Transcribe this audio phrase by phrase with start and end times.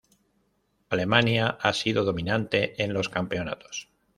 [0.89, 3.87] Alemania ha sido dominante en los campeonatos.